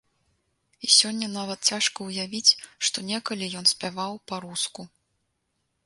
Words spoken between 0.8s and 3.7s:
І сёння нават цяжка ўявіць, што некалі ён